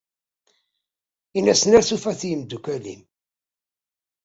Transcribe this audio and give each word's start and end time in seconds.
Ini-asen 1.37 1.75
ar 1.77 1.83
tufat 1.89 2.21
i 2.23 2.27
yimeddukal-im. 2.29 3.01